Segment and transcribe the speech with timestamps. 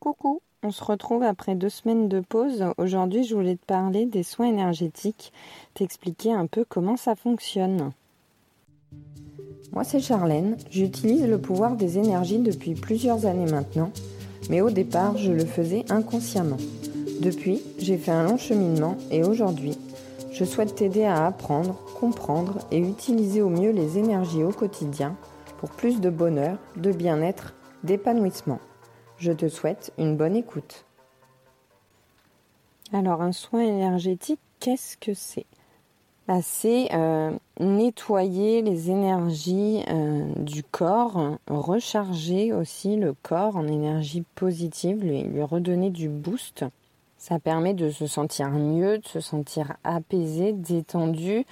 [0.00, 2.64] Coucou, on se retrouve après deux semaines de pause.
[2.78, 5.30] Aujourd'hui, je voulais te parler des soins énergétiques,
[5.74, 7.92] t'expliquer un peu comment ça fonctionne.
[9.72, 10.56] Moi, c'est Charlène.
[10.70, 13.90] J'utilise le pouvoir des énergies depuis plusieurs années maintenant,
[14.48, 16.56] mais au départ, je le faisais inconsciemment.
[17.20, 19.76] Depuis, j'ai fait un long cheminement et aujourd'hui,
[20.32, 25.14] je souhaite t'aider à apprendre, comprendre et utiliser au mieux les énergies au quotidien
[25.58, 27.52] pour plus de bonheur, de bien-être,
[27.84, 28.60] d'épanouissement.
[29.20, 30.86] Je te souhaite une bonne écoute.
[32.90, 35.44] Alors un soin énergétique, qu'est-ce que c'est?
[36.26, 37.30] Bah, C'est euh,
[37.60, 45.90] nettoyer les énergies euh, du corps, recharger aussi le corps en énergie positive, lui, redonner
[45.90, 46.64] du boost.
[47.18, 51.44] Ça permet de se sentir mieux, de se sentir apaisé, détendu,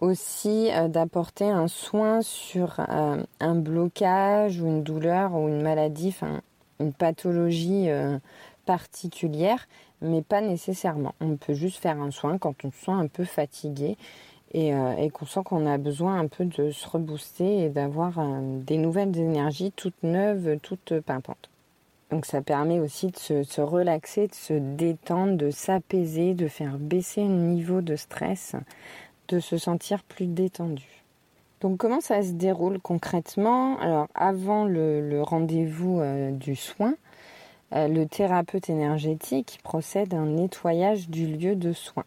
[0.00, 6.14] aussi euh, d'apporter un soin sur un blocage ou une douleur ou une maladie,
[6.80, 8.18] une pathologie euh,
[8.64, 9.66] particulière,
[10.00, 11.14] mais pas nécessairement.
[11.20, 13.96] On peut juste faire un soin quand on se sent un peu fatigué
[14.52, 18.40] et, euh, qu'on sent qu'on a besoin un peu de se rebooster et d'avoir euh,
[18.60, 21.50] des nouvelles énergies toutes neuves, toutes pimpantes.
[22.10, 26.78] Donc ça permet aussi de se, se relaxer, de se détendre, de s'apaiser, de faire
[26.78, 28.54] baisser le niveau de stress,
[29.28, 31.05] de se sentir plus détendu.
[31.60, 33.78] Donc comment ça se déroule concrètement?
[33.78, 36.94] Alors avant le, rendez-vous euh, du soin,
[37.72, 42.04] euh, le thérapeute énergétique procède à un nettoyage du lieu de soin.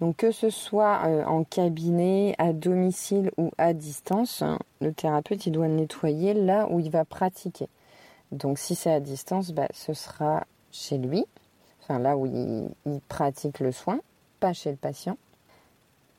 [0.00, 5.46] Donc que ce soit euh, en cabinet, à domicile ou à distance, hein, le thérapeute
[5.46, 7.68] il doit nettoyer là où il va pratiquer.
[8.30, 11.24] Donc si c'est à distance, bah, ce sera chez lui,
[11.82, 13.98] enfin là où il pratique le soin,
[14.38, 15.16] pas chez le patient.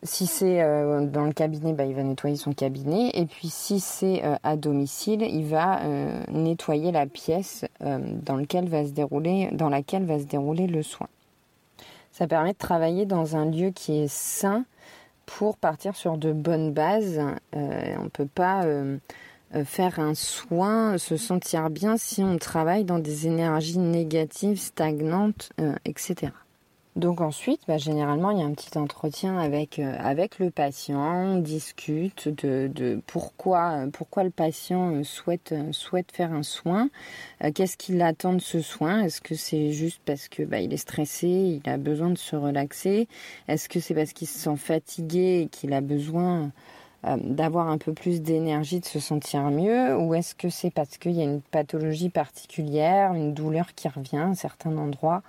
[0.03, 3.09] Si c'est euh, dans le cabinet, bah, il va nettoyer son cabinet.
[3.15, 8.69] Et puis si c'est euh, à domicile, il va euh, nettoyer la pièce dans, laquelle
[8.69, 11.07] va se dérouler, dans laquelle va se dérouler le soin.
[12.11, 14.65] Ça permet de travailler dans un lieu qui est sain
[15.25, 17.19] pour partir sur de bonnes bases.
[17.53, 18.65] on ne peut pas
[19.65, 25.51] faire un soin, se sentir bien si on travaille dans des énergies négatives, stagnantes,
[25.85, 26.31] etc.
[26.97, 31.35] Donc ensuite, bah, généralement, il y a un petit entretien avec euh, avec le patient,
[31.35, 36.89] on discute de, de pourquoi pourquoi le patient euh, souhaite euh, souhaite faire un soin,
[37.53, 40.77] qu'est-ce qu'il attend de ce soin, est-ce que c'est juste parce que bah, il est
[40.77, 41.27] stressé,
[41.63, 43.07] il a besoin de se relaxer,
[43.47, 46.51] est-ce que c'est parce qu'il se sent fatigué et qu'il a besoin
[47.03, 51.11] d'avoir un peu plus d'énergie, de se sentir mieux, ou est-ce que c'est parce qu'il
[51.11, 55.21] y a une pathologie particulière, une douleur qui revient à un certain endroit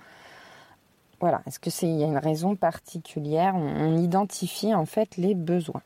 [1.19, 3.55] voilà, est-ce que c'est il y a une raison particulière?
[3.55, 5.81] On, identifie en fait les besoins.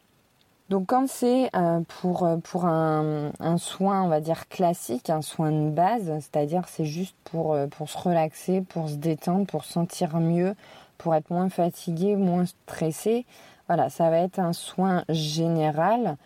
[0.69, 5.51] Donc quand c'est euh, pour euh, pour un, soin, on va dire classique, un soin
[5.51, 10.17] de base, c'est-à-dire c'est juste pour euh, pour se relaxer, pour se détendre, pour sentir
[10.17, 10.55] mieux,
[10.97, 13.25] pour être moins fatigué, moins stressé.
[13.67, 16.17] Voilà, ça va être un soin général.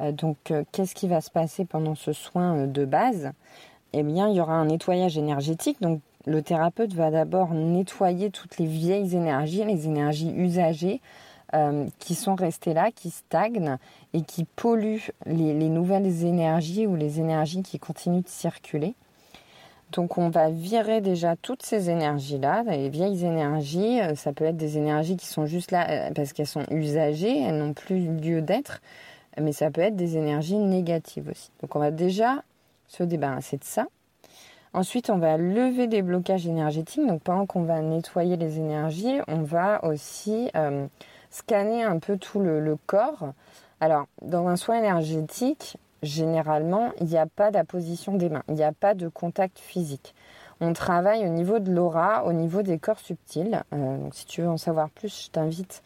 [0.00, 3.32] donc qu'est-ce qui va se passer pendant ce soin de base?
[3.92, 5.80] Eh bien, il y aura un nettoyage énergétique.
[5.80, 11.00] Donc le thérapeute va d'abord nettoyer toutes les vieilles énergies, les énergies usagées
[11.54, 13.78] euh, qui sont restées là, qui stagnent
[14.12, 18.94] et qui polluent les, nouvelles énergies ou les énergies qui continuent de circuler.
[19.92, 24.56] Donc on va virer déjà toutes ces énergies-là, les vieilles énergies, euh, ça peut être
[24.56, 28.42] des énergies qui sont juste là euh, parce qu'elles sont usagées, elles n'ont plus lieu
[28.42, 28.80] d'être,
[29.40, 31.52] mais ça peut être des énergies négatives aussi.
[31.62, 32.42] Donc on va déjà
[32.88, 33.86] se débarrasser de ça.
[34.72, 37.06] Ensuite, on va lever des blocages énergétiques.
[37.06, 40.86] Donc pendant qu'on va nettoyer les énergies, on va aussi euh,
[41.30, 43.32] scanner un peu tout le, corps.
[43.80, 48.64] Alors, dans un soin énergétique, généralement, il n'y a pas d'apposition des mains, il n'y
[48.64, 50.14] a pas de contact physique.
[50.60, 53.62] On travaille au niveau de l'aura, au niveau des corps subtils.
[53.72, 55.82] Euh, donc si tu veux en savoir plus, je t'invite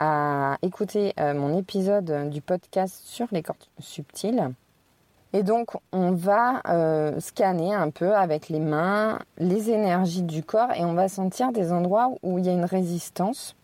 [0.00, 4.52] à écouter euh, mon épisode du podcast sur les corps subtils.
[5.34, 10.72] Et donc, on va euh, scanner un peu avec les mains les énergies du corps
[10.74, 13.54] et on va sentir des endroits où il y a une résistance.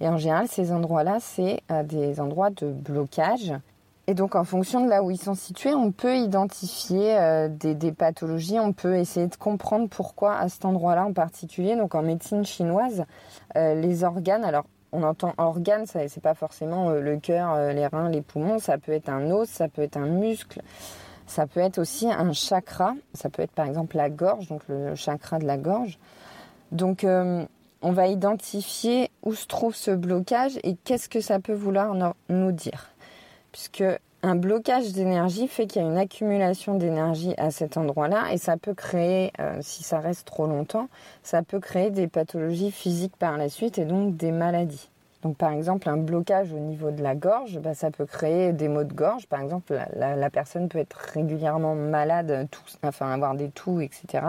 [0.00, 3.52] Et en général, ces endroits-là, c'est euh, des endroits de blocage.
[4.06, 7.74] Et donc, en fonction de là où ils sont situés, on peut identifier euh, des,
[7.74, 11.76] des, pathologies, on peut essayer de comprendre pourquoi à cet endroit-là en particulier.
[11.76, 13.04] Donc, en médecine chinoise,
[13.54, 14.64] les organes, alors
[14.94, 18.78] on entend organe, c'est pas forcément euh, le cœur, euh, les reins, les poumons, ça
[18.78, 20.62] peut être un os, ça peut être un muscle,
[21.26, 24.94] ça peut être aussi un chakra, ça peut être par exemple la gorge, donc le
[24.94, 25.98] chakra de la gorge.
[26.70, 27.44] Donc euh,
[27.82, 31.94] on va identifier où se trouve ce blocage et qu'est-ce que ça peut vouloir
[32.28, 32.90] nous dire.
[33.52, 33.84] Puisque
[34.24, 38.56] Un blocage d'énergie fait qu'il y a une accumulation d'énergie à cet endroit-là et ça
[38.56, 40.88] peut créer, euh, si ça reste trop longtemps,
[41.22, 44.88] ça peut créer des pathologies physiques par la suite et donc des maladies.
[45.22, 48.68] Donc par exemple un blocage au niveau de la gorge, bah, ça peut créer des
[48.68, 49.26] maux de gorge.
[49.26, 52.48] Par exemple la, personne peut être régulièrement malade,
[52.82, 54.24] enfin avoir des toux, etc.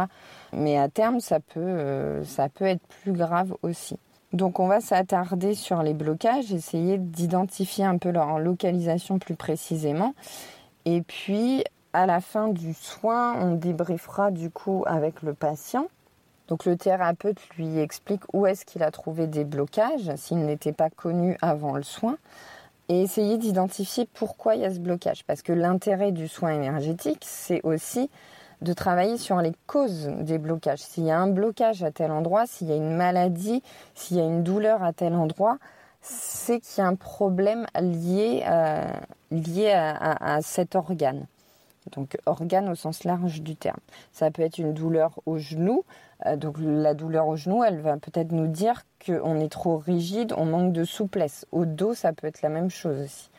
[0.51, 1.19] Mais à terme
[1.55, 3.97] euh, ça peut être plus grave aussi.
[4.35, 10.13] Donc on va s'attarder sur les blocages, essayer d'identifier un peu leur localisation plus précisément.
[10.83, 15.87] Et puis à la fin du soin, on débriefera du coup avec le patient.
[16.49, 20.89] Donc le thérapeute lui explique où est-ce qu'il a trouvé des blocages, s'il n'était pas
[20.89, 22.17] connu avant le soin,
[22.89, 25.23] et essayer d'identifier pourquoi il y a ce blocage.
[25.23, 28.09] Parce que l'intérêt du soin énergétique, c'est aussi
[28.61, 30.79] de travailler sur les causes des blocages.
[30.79, 33.63] S'il y a un blocage à tel endroit, s'il y a une maladie,
[33.93, 35.57] s'il y a une douleur à tel endroit,
[36.01, 38.83] c'est qu'il y a un problème lié, euh,
[39.31, 41.25] à, cet organe.
[41.91, 43.79] Donc organe au sens large du terme.
[44.11, 45.83] Ça peut être une douleur au genou.
[46.25, 50.33] Euh, donc la douleur au genou, elle va peut-être nous dire qu'on est trop rigide,
[50.37, 51.45] on manque de souplesse.
[51.51, 53.29] Au dos, ça peut être la même chose aussi.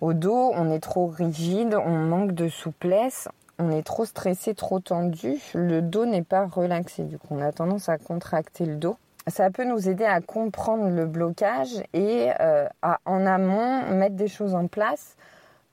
[0.00, 3.28] Au dos, on est trop rigide, on manque de souplesse,
[3.58, 7.04] on est trop stressé, trop tendu, le dos n'est pas relaxé.
[7.04, 8.96] Du coup, on a tendance à contracter le dos.
[9.26, 14.28] Ça peut nous aider à comprendre le blocage et euh, à en amont mettre des
[14.28, 15.16] choses en place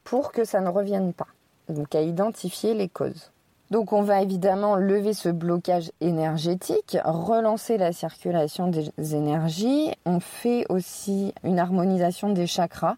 [0.03, 1.27] pour que ça ne revienne pas.
[1.67, 3.31] Donc à identifier les causes.
[3.71, 9.93] Donc on va évidemment lever ce blocage énergétique, relancer la circulation des énergies.
[10.05, 12.97] On fait aussi une harmonisation des chakras.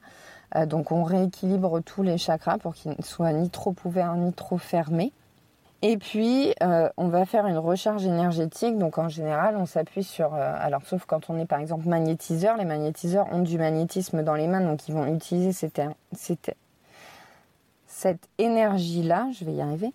[0.55, 4.33] Euh, donc on rééquilibre tous les chakras pour qu'ils ne soient ni trop ouverts ni
[4.33, 5.11] trop fermés.
[5.85, 8.77] Et puis, euh, on va faire une recharge énergétique.
[8.77, 10.33] Donc, en général, on s'appuie sur.
[10.33, 14.35] Euh, alors, sauf quand on est par exemple magnétiseur, les magnétiseurs ont du magnétisme dans
[14.35, 15.81] les mains, donc ils vont utiliser cette,
[16.13, 16.55] cette,
[17.85, 19.27] cette énergie-là.
[19.37, 19.91] Je vais y arriver.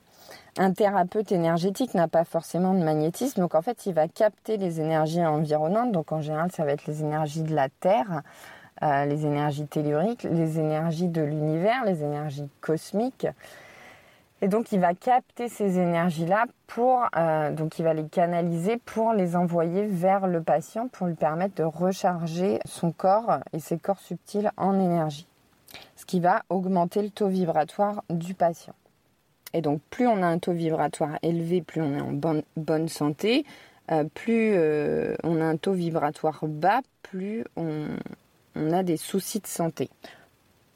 [0.58, 4.82] Un thérapeute énergétique n'a pas forcément de magnétisme, donc en fait, il va capter les
[4.82, 5.92] énergies environnantes.
[5.92, 8.20] Donc, en général, ça va être les énergies de la Terre.
[8.82, 13.26] Euh, les énergies telluriques, les énergies de l'univers, les énergies cosmiques.
[14.40, 19.14] Et donc il va capter ces énergies-là pour, euh, donc il va les canaliser pour
[19.14, 23.98] les envoyer vers le patient pour lui permettre de recharger son corps et ses corps
[23.98, 25.26] subtils en énergie.
[25.96, 28.74] Ce qui va augmenter le taux vibratoire du patient.
[29.54, 33.44] Et donc plus on a un taux vibratoire élevé, plus on est en bonne, santé.
[33.90, 34.56] Euh, plus
[35.24, 37.86] on a un taux vibratoire bas, plus on,
[38.58, 39.88] on a des soucis de santé.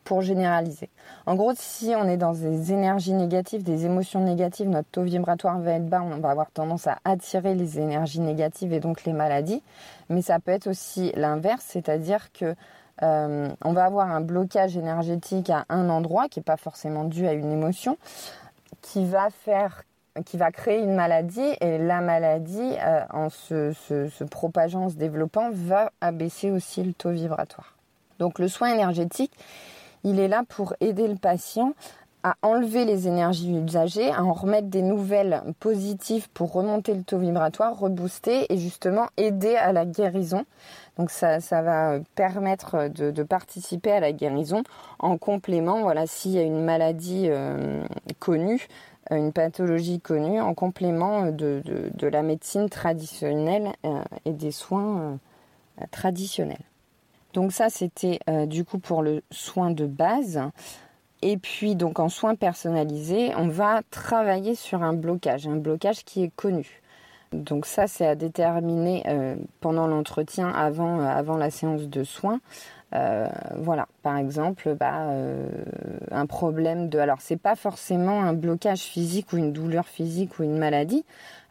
[0.05, 0.91] Pour généraliser.
[1.27, 5.61] En gros, si on est dans des énergies négatives, des émotions négatives, notre taux vibratoire
[5.61, 9.13] va être bas, on va avoir tendance à attirer les énergies négatives et donc les
[9.13, 9.63] maladies.
[10.09, 12.57] Mais ça peut être aussi l'inverse, c'est-à-dire que
[13.03, 17.29] euh, on va avoir un blocage énergétique à un endroit qui n'est pas forcément dû
[17.29, 17.97] à une émotion,
[18.81, 19.85] qui va faire
[20.27, 25.91] qui va créer une maladie et la maladie, euh, en se, propageant, se développant, va
[26.01, 27.72] abaisser aussi le taux vibratoire.
[28.23, 29.33] Donc le soin énergétique,
[30.05, 31.75] il est là pour aider le patient
[32.23, 37.19] à enlever les énergies usagées, à en remettre des nouvelles positives pour remonter le taux
[37.19, 40.45] vibratoire, rebooster et justement aider à la guérison.
[40.99, 44.63] Donc ça, va permettre de, participer à la guérison
[45.01, 47.83] en complément, voilà, s'il y a une maladie euh,
[48.21, 48.69] connue,
[49.11, 51.61] une pathologie connue en complément de,
[52.01, 55.19] la médecine traditionnelle euh, et des soins
[55.81, 56.63] euh, traditionnels.
[57.33, 60.41] Donc ça, c'était du coup pour le soin de base.
[61.23, 66.25] Et puis donc en soins personnalisés, on va travailler sur un blocage, un blocage qui
[66.25, 66.83] est connu.
[67.33, 69.05] Donc ça, c'est à déterminer
[69.61, 72.41] pendant l'entretien avant, avant la séance de soins.
[72.95, 75.49] Euh, voilà, par exemple, bah, euh,
[76.11, 76.99] un problème de.
[76.99, 81.05] Alors, c'est pas forcément un blocage physique ou une douleur physique ou une maladie.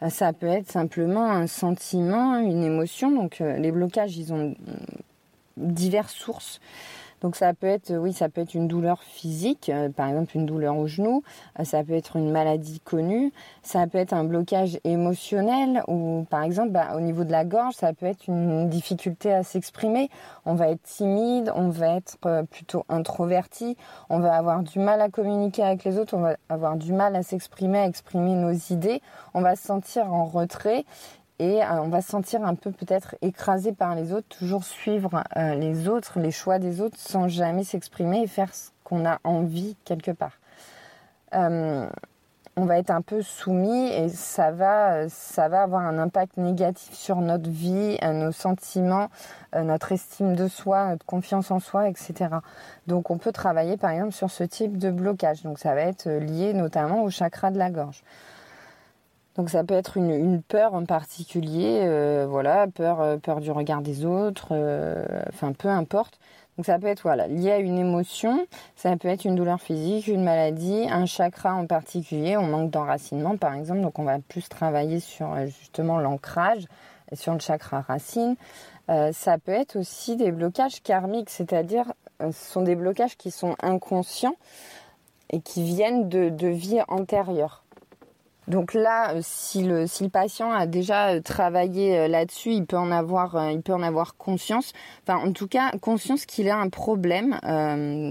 [0.04, 3.12] Euh, ça peut être simplement un sentiment, une émotion.
[3.12, 4.54] Donc, les blocages, ils ont
[5.58, 6.60] diverses sources.
[7.22, 10.48] Donc ça peut être, oui, ça peut être une douleur physique, euh, par exemple une
[10.48, 11.22] douleur au genou,
[11.60, 13.32] euh, ça peut être une maladie connue,
[13.62, 17.76] ça peut être un blocage émotionnel ou par exemple bah, au niveau de la gorge,
[17.76, 20.10] ça peut être une difficulté à s'exprimer.
[20.46, 23.78] On va être timide, on va être euh, plutôt introverti,
[24.10, 27.16] on va avoir du mal à communiquer avec les autres, on va avoir du mal
[27.16, 29.00] à s'exprimer, à exprimer nos idées,
[29.36, 30.86] on va se sentir en retrait
[31.42, 35.24] et euh, on va se sentir un peu peut-être écrasé par les autres, toujours suivre
[35.38, 39.18] euh, les autres, les choix des autres sans jamais s'exprimer et faire ce qu'on a
[39.24, 40.38] envie quelque part.
[41.34, 41.88] Euh,
[42.58, 46.94] on va être un peu soumis et ça va, ça va avoir un impact négatif
[46.94, 49.08] sur notre vie, nos sentiments,
[49.56, 52.14] notre estime de soi, notre confiance en soi, etc.
[52.88, 55.44] Donc on peut travailler par exemple sur ce type de blocage.
[55.44, 58.04] Donc ça va être lié notamment au chakra de la gorge.
[59.36, 63.82] Donc ça peut être une, peur en particulier, euh, voilà, peur, euh, peur du regard
[63.82, 66.20] des autres, euh, enfin peu importe.
[66.58, 68.46] Donc ça peut être lié à une émotion,
[68.76, 73.38] ça peut être une douleur physique, une maladie, un chakra en particulier, on manque d'enracinement
[73.38, 76.66] par exemple, donc on va plus travailler sur justement l'ancrage
[77.14, 78.36] sur le chakra racine.
[78.88, 84.36] ça peut être aussi des blocages karmiques, c'est-à-dire ce sont des blocages qui sont inconscients
[85.30, 87.61] et qui viennent de, de vie antérieure.
[88.52, 92.66] Donc là, euh, si le, si le patient a déjà euh, travaillé euh, là-dessus, il
[92.66, 94.74] peut en avoir, il peut en avoir conscience.
[95.04, 97.40] Enfin, en tout cas, conscience qu'il a un problème.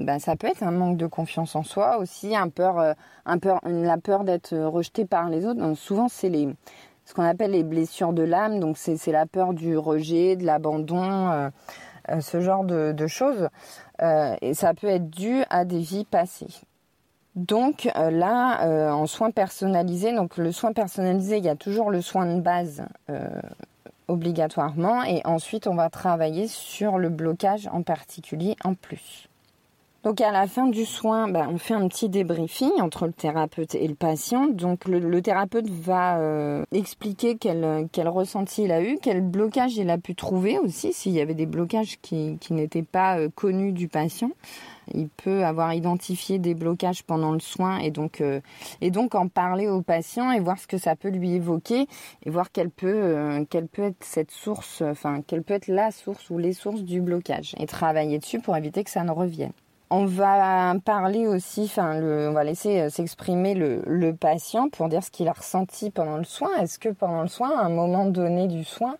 [0.07, 2.95] bah, ça peut être un manque de confiance en soi aussi, un peur,
[3.27, 5.61] un peur, la peur d'être rejeté par les autres.
[5.61, 6.49] Donc, souvent, c'est les
[7.05, 8.61] ce qu'on appelle les blessures de l'âme.
[8.61, 11.51] Donc c'est la peur du rejet, de l'abandon,
[12.21, 13.49] ce genre de, de choses.
[14.01, 16.63] et ça peut être dû à des vies passées.
[17.37, 21.91] Donc euh, là, euh, en soins personnalisés, donc le soin personnalisé, il y a toujours
[21.91, 23.29] le soin de base euh,
[24.09, 29.30] obligatoirement, et ensuite on va travailler sur le blocage en particulier en plus.
[30.03, 33.75] Donc à la fin du soin, ben, on fait un petit débriefing entre le thérapeute
[33.75, 34.47] et le patient.
[34.47, 39.99] Donc le, thérapeute va expliquer quel, quel, ressenti il a eu, quel blocage il a
[39.99, 44.31] pu trouver aussi, s'il y avait des blocages qui, qui n'étaient pas connus du patient.
[44.95, 48.41] Il peut avoir identifié des blocages pendant le soin et donc, euh,
[48.81, 51.87] et donc en parler au patient et voir ce que ça peut lui évoquer
[52.25, 55.91] et voir quelle peut, euh, quelle peut être cette source, enfin, quelle peut être la
[55.91, 59.53] source ou les sources du blocage et travailler dessus pour éviter que ça ne revienne.
[59.93, 65.11] On va parler aussi, enfin, on va laisser euh, s'exprimer le, patient pour dire ce
[65.11, 66.55] qu'il a ressenti pendant le soin.
[66.61, 68.95] Est-ce que pendant le soin, à un moment donné du soin,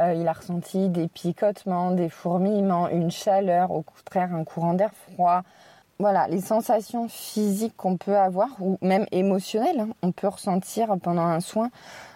[0.00, 4.90] euh, il a ressenti des picotements, des fourmillements, une chaleur, au contraire un courant d'air
[5.12, 5.42] froid?
[6.00, 11.22] Voilà, les sensations physiques qu'on peut avoir, ou même émotionnelles, hein, on peut ressentir pendant
[11.22, 11.70] un soin,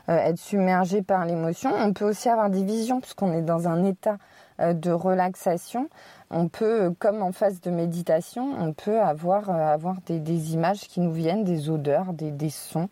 [0.08, 1.70] euh, être submergé par l'émotion.
[1.72, 4.16] On peut aussi avoir des visions, puisqu'on est dans un état
[4.60, 5.88] de relaxation.
[6.30, 11.12] On peut, comme en phase de méditation, on peut avoir, avoir des, images qui nous
[11.12, 12.90] viennent, des odeurs, des sons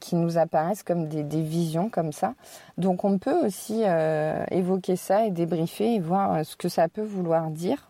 [0.00, 2.34] qui nous apparaissent comme des, visions comme ça.
[2.76, 6.88] Donc on peut aussi euh, évoquer ça et débriefer et voir euh, ce que ça
[6.88, 7.88] peut vouloir dire.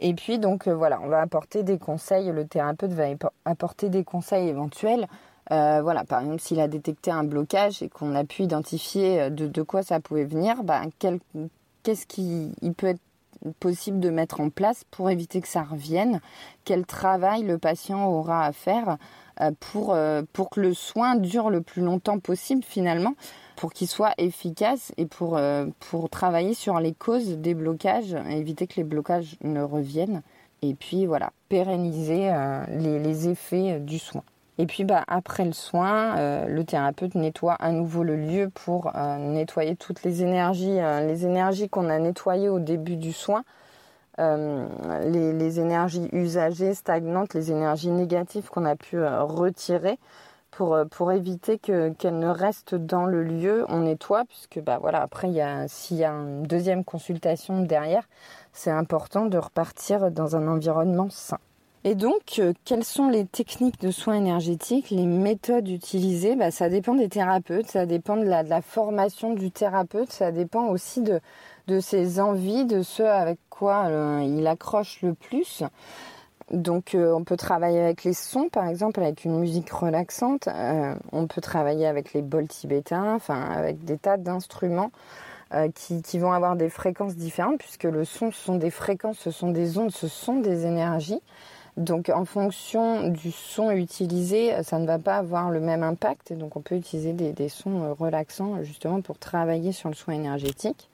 [0.00, 3.04] Et puis donc euh, voilà, on va apporter des conseils, le thérapeute va
[3.44, 5.06] apporter des conseils éventuels.
[5.50, 9.82] voilà, par exemple, s'il a détecté un blocage et qu'on a pu identifier de, quoi
[9.82, 10.82] ça pouvait venir, bah,
[11.82, 13.00] qu'est-ce qui peut être
[13.60, 16.20] possible de mettre en place pour éviter que ça revienne
[16.64, 18.98] Quel travail le patient aura à faire
[19.40, 23.14] euh, pour, euh, pour que le soin dure le plus longtemps possible finalement,
[23.56, 28.66] pour qu'il soit efficace et pour, euh, pour travailler sur les causes des blocages, éviter
[28.66, 30.22] que les blocages ne reviennent.
[30.60, 32.32] Et puis voilà, pérenniser
[32.68, 34.22] les, les, effets du soin.
[34.58, 39.76] Et puis bah, après le soin, le thérapeute nettoie à nouveau le lieu pour nettoyer
[39.76, 43.44] toutes les énergies, les énergies qu'on a nettoyées au début du soin
[44.18, 44.68] euh,
[45.06, 49.98] les, énergies usagées, stagnantes, les énergies négatives qu'on a pu euh, retirer
[50.50, 53.64] pour, euh, pour éviter qu'elles ne restent dans le lieu.
[53.68, 55.28] On nettoie, puisque bah, voilà, après,
[55.68, 58.06] s'il y a une deuxième consultation derrière,
[58.52, 61.38] c'est important de repartir dans un environnement sain.
[61.84, 66.36] Et donc, quelles sont les techniques de soins énergétiques, les méthodes utilisées?
[66.36, 71.02] Bah, Ça dépend des thérapeutes, ça dépend de la, formation du thérapeute, ça dépend aussi
[71.02, 75.64] de, ses envies, de ce avec quoi euh, il accroche le plus.
[76.52, 80.46] Donc euh, on peut travailler avec les sons, par exemple, avec une musique relaxante.
[80.46, 84.92] Euh, on peut travailler avec les bols tibétains, enfin avec des tas d'instruments
[85.74, 89.50] qui, vont avoir des fréquences différentes, puisque le son, ce sont des fréquences, ce sont
[89.50, 91.20] des ondes, ce sont des énergies.
[91.76, 96.30] Donc en fonction du son utilisé, ça ne va pas avoir le même impact.
[96.30, 100.90] Et donc on peut utiliser des, sons relaxants justement pour travailler sur le soin énergétique.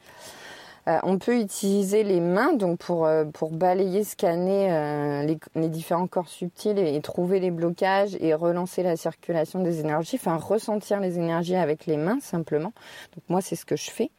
[0.88, 6.28] Euh, on peut utiliser les mains donc pour, euh, balayer, scanner euh, les, différents corps
[6.28, 11.56] subtils et, trouver les blocages et relancer la circulation des énergies, enfin ressentir les énergies
[11.56, 12.73] avec les mains simplement.
[13.14, 14.11] Donc moi c'est ce que je fais.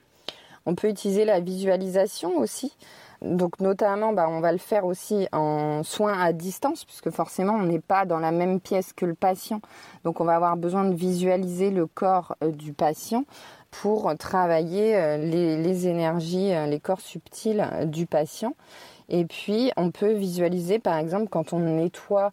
[0.68, 2.76] On peut utiliser la visualisation aussi.
[3.22, 7.64] Donc notamment, bah, on va le faire aussi en soins à distance, puisque forcément on
[7.64, 9.62] n'est pas dans la même pièce que le patient.
[10.04, 13.26] Donc on va avoir besoin de visualiser le corps du patient
[13.72, 18.56] pour travailler euh, les, énergies, euh, les corps subtils euh, du patient.
[19.10, 22.32] Et puis, on peut visualiser, par exemple, quand on nettoie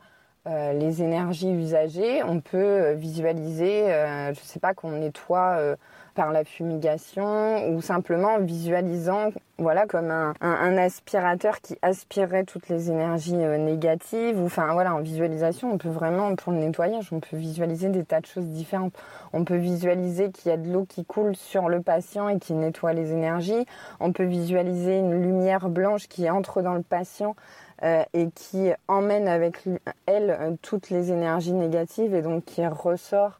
[0.49, 5.77] les énergies usagées, on peut visualiser, je ne sais pas, qu'on nettoie
[6.17, 12.91] par la fumigation ou simplement en visualisant voilà comme un, aspirateur qui aspirerait toutes les
[12.91, 17.21] énergies euh, négatives ou enfin voilà en visualisation on peut vraiment pour le nettoyage on
[17.21, 18.95] peut visualiser des tas de choses différentes.
[19.33, 22.53] On peut visualiser qu'il y a de l'eau qui coule sur le patient et qui
[22.55, 23.67] nettoie les énergies.
[24.01, 27.37] On peut visualiser une lumière blanche qui entre dans le patient
[27.83, 29.65] euh, et qui emmène avec
[30.07, 33.39] elle euh, toutes les énergies négatives et donc qui ressort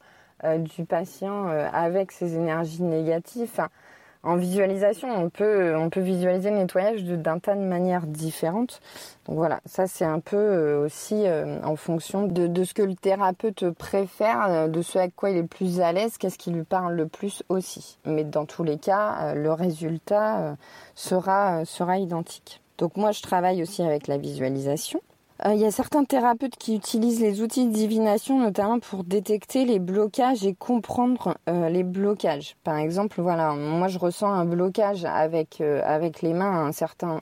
[0.59, 3.51] du patient euh, avec ces énergies négatives.
[4.23, 8.81] en visualisation, on peut, on peut visualiser le nettoyage d'un tas de manières différentes.
[9.27, 11.25] Donc voilà, ça c'est un peu euh, aussi
[11.63, 15.43] en fonction de, de, ce que le thérapeute préfère, de ce à quoi il est
[15.43, 17.99] plus à l'aise, qu'est-ce qui lui parle le plus aussi.
[18.05, 20.57] Mais dans tous les cas, le résultat
[20.95, 22.61] sera, sera identique.
[22.79, 25.01] Donc moi je travaille aussi avec la visualisation.
[25.45, 29.67] Euh, il y a certains thérapeutes qui utilisent les outils de divination notamment pour détecter
[29.67, 32.57] les blocages et comprendre euh, les blocages.
[32.65, 36.73] Par exemple, voilà, moi je ressens un blocage avec, euh, avec les mains à un
[36.73, 37.21] certain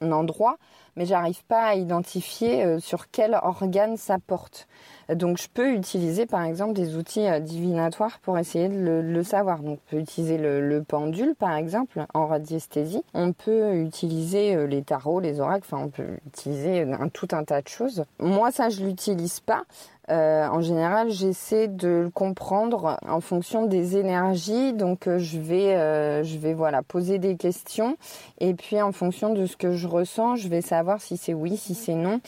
[0.00, 0.58] endroit
[0.96, 4.66] mais j'arrive pas à identifier euh, sur quel organe ça porte.
[5.08, 9.60] Donc je peux utiliser par exemple des outils euh, divinatoires pour essayer de le, savoir.
[9.60, 13.02] Donc on peut utiliser le, pendule par exemple en radiesthésie.
[13.14, 17.62] On peut utiliser euh, les tarots, les oracles, enfin on peut utiliser tout un tas
[17.62, 18.04] de choses.
[18.18, 19.64] Moi ça je l'utilise pas.
[20.08, 24.72] Euh, en général, j'essaie de le comprendre en fonction des énergies.
[24.72, 27.96] Donc, euh, je vais, euh, je vais voilà poser des questions
[28.38, 31.56] et puis en fonction de ce que je ressens, je vais savoir si c'est oui,
[31.56, 32.20] si c'est non.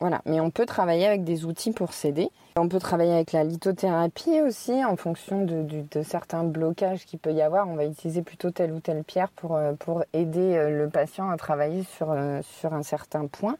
[0.00, 2.30] Voilà, mais on peut travailler avec des outils pour s'aider.
[2.60, 7.40] On peut travailler avec la lithothérapie aussi en fonction de, certains blocages qu'il peut y
[7.40, 7.68] avoir.
[7.68, 11.84] On va utiliser plutôt telle ou telle pierre pour, pour aider le patient à travailler
[11.84, 13.56] sur, sur un certain point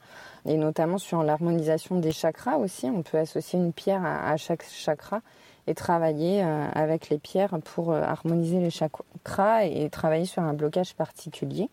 [0.49, 2.87] et notamment sur l'harmonisation des chakras aussi.
[2.87, 5.21] On peut associer une pierre à, chaque chakra
[5.67, 10.55] et travailler euh, avec les pierres pour euh, harmoniser les chakras et travailler sur un
[10.55, 11.69] blocage particulier.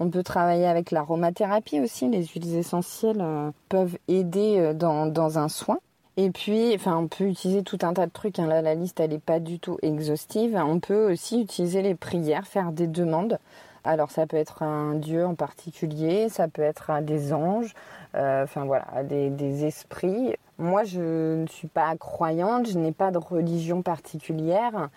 [0.00, 2.08] On peut travailler avec l'aromathérapie aussi.
[2.08, 5.78] Les huiles essentielles euh, peuvent aider dans, un soin.
[6.20, 8.40] Et puis, enfin, on peut utiliser tout un tas de trucs.
[8.40, 8.48] Hein.
[8.48, 10.56] Là, la liste, elle n'est pas du tout exhaustive.
[10.56, 13.38] On peut aussi utiliser les prières, faire des demandes.
[13.84, 17.74] Alors ça peut être un dieu en particulier, ça peut être des anges,
[18.14, 20.34] euh, enfin voilà, des, esprits.
[20.58, 24.88] Moi, je ne suis pas croyante, je n'ai pas de religion particulière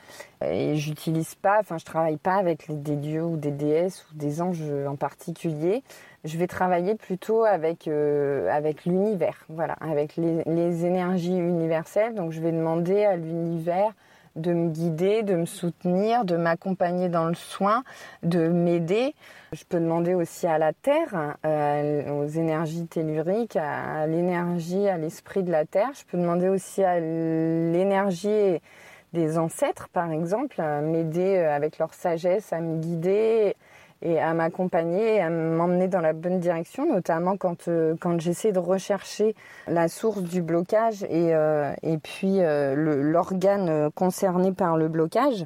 [0.44, 4.41] et j'utilise pas, enfin je travaille pas avec des dieux ou des déesses ou des
[4.41, 5.84] anges en particulier.
[6.24, 12.15] Je vais travailler plutôt avec euh, avec l'univers, voilà, avec les énergies universelles.
[12.15, 13.94] Donc je vais demander à l'univers
[14.36, 17.84] de me guider, de me soutenir, de m'accompagner dans le soin,
[18.24, 19.13] de m'aider.
[19.52, 25.44] Je peux demander aussi à la terre, euh, aux énergies telluriques, à, l'énergie, à l'esprit
[25.44, 25.89] de la terre.
[25.94, 28.60] Je peux demander aussi à l'énergie
[29.13, 33.56] des ancêtres, par exemple, m'aider euh, avec leur sagesse, à me guider
[34.02, 38.60] et à m'accompagner, à m'emmener dans la bonne direction, notamment quand, euh, quand j'essaie de
[38.60, 39.36] rechercher
[39.68, 45.46] la source du blocage et, euh, et puis euh, l'organe concerné par le blocage.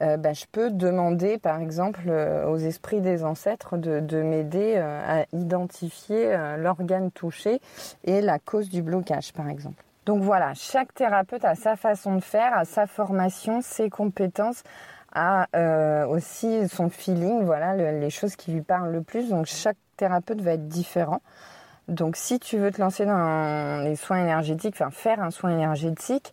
[0.00, 2.10] Bah, je peux demander, par exemple,
[2.48, 7.60] aux esprits des ancêtres de, de m'aider à identifier l'organe touché
[8.04, 9.84] et la cause du blocage, par exemple.
[10.06, 14.62] Donc voilà, chaque thérapeute a sa façon de faire, a sa formation, ses compétences,
[15.12, 19.28] a euh, aussi son feeling, voilà, les choses qui lui parlent le plus.
[19.28, 21.20] Donc chaque thérapeute va être différent.
[21.88, 26.32] Donc si tu veux te lancer dans les soins énergétiques, faire un soin énergétique,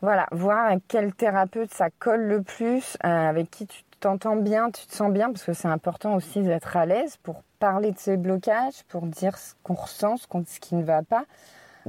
[0.00, 4.70] voilà, voir avec quel thérapeute ça colle le plus, euh, avec qui tu t'entends bien,
[4.70, 7.98] tu te sens bien, parce que c'est important aussi d'être à l'aise pour parler de
[7.98, 11.24] ses blocages, pour dire ce qu'on ressent, ce, qui ne va pas.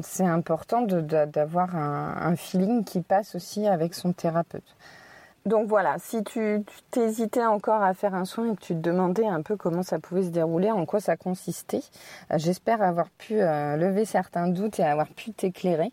[0.02, 4.76] C'est important d'avoir un feeling qui passe aussi avec son thérapeute.
[5.46, 9.26] Donc voilà, si tu t'hésitais encore à faire un soin et que tu te demandais
[9.26, 11.82] un peu comment ça pouvait se dérouler, en quoi ça consistait,
[12.32, 15.92] euh, j'espère avoir pu euh, lever certains doutes et avoir pu t'éclairer.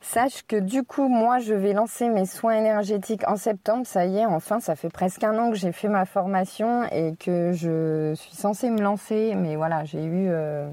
[0.00, 3.86] Sache que du coup, moi, je vais lancer mes soins énergétiques en septembre.
[3.86, 7.14] Ça y est, enfin, ça fait presque un an que j'ai fait ma formation et
[7.16, 9.34] que je suis censée me lancer.
[9.36, 10.68] Mais voilà, j'ai eu euh,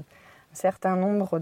[0.60, 1.40] certain nombre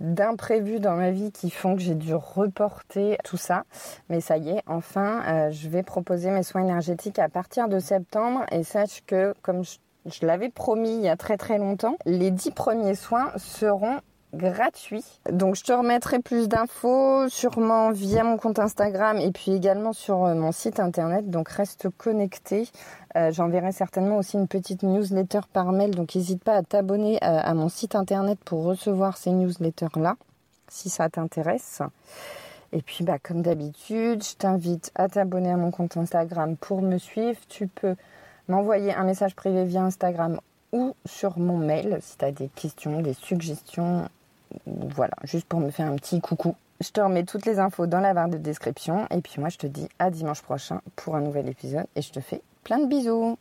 [0.00, 3.64] d'imprévus dans ma vie qui font que j'ai dû reporter tout ça.
[4.08, 7.78] Mais ça y est, enfin, euh, je vais proposer mes soins énergétiques à partir de
[7.78, 11.96] septembre et sache que, comme je, je l'avais promis il y a très très longtemps,
[12.04, 14.00] les dix premiers soins seront
[14.36, 15.04] gratuit.
[15.30, 20.24] Donc je te remettrai plus d'infos sûrement via mon compte Instagram et puis également sur
[20.24, 21.28] euh, mon site internet.
[21.30, 22.68] Donc reste connecté.
[23.16, 25.90] Euh, j'enverrai certainement aussi une petite newsletter par mail.
[25.92, 30.16] Donc n'hésite pas à t'abonner à, mon site internet pour recevoir ces newsletters là
[30.68, 31.82] si ça t'intéresse.
[32.72, 36.98] Et puis bah comme d'habitude, je t'invite à t'abonner à mon compte Instagram pour me
[36.98, 37.38] suivre.
[37.48, 37.96] Tu peux
[38.48, 40.40] m'envoyer un message privé via Instagram
[40.72, 44.08] ou sur mon mail si tu as des questions, des suggestions.
[44.66, 46.54] Voilà, juste pour me faire un petit coucou.
[46.80, 49.06] Je te remets toutes les infos dans la barre de description.
[49.10, 51.86] Et puis moi, je te dis à dimanche prochain pour un nouvel épisode.
[51.96, 53.38] Et je te fais plein de bisous.